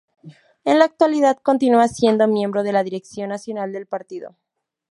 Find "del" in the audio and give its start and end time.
3.71-3.85